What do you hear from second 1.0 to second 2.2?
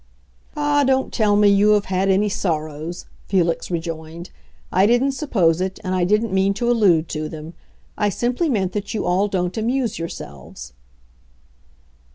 tell me you have had